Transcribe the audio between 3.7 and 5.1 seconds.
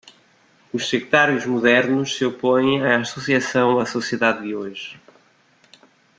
à sociedade de hoje.